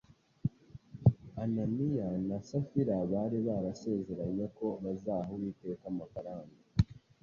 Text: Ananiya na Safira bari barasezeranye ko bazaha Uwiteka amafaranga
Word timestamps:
Ananiya 1.43 2.07
na 2.27 2.37
Safira 2.47 2.97
bari 3.11 3.37
barasezeranye 3.47 4.45
ko 4.57 4.67
bazaha 4.83 5.29
Uwiteka 5.35 5.83
amafaranga 5.93 6.55